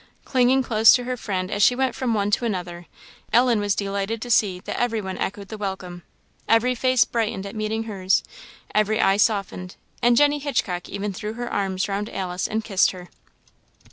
[0.25, 2.87] Clinging close to her friend as she went from one to another,
[3.31, 6.01] Ellen was delighted to see that everyone echoed the welcome.
[6.49, 8.23] Every face brightened at meeting hers,
[8.73, 13.09] every eye softened, and Jenny Hitchcock even threw her arms round Alice and kissed her.